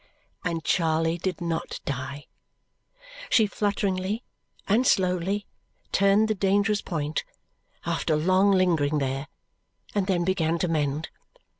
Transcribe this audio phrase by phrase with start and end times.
[0.43, 2.25] And Charley did not die.
[3.29, 4.23] She flutteringly
[4.67, 5.45] and slowly
[5.91, 7.23] turned the dangerous point,
[7.85, 9.27] after long lingering there,
[9.93, 11.09] and then began to mend.